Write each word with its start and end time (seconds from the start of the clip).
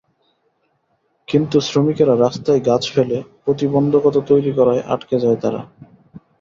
কিন্তু 1.27 1.57
শ্রমিকেরা 1.61 2.13
রাস্তায় 2.17 2.61
গাছ 2.65 2.83
ফেলে 2.93 3.17
প্রতিবন্ধকতা 3.43 4.21
তৈরি 4.27 4.51
করায় 4.53 4.85
আটকে 4.93 5.15
যায় 5.19 5.39
তারা। 5.43 5.61